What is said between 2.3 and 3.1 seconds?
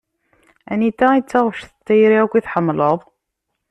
i tḥemmleḍ?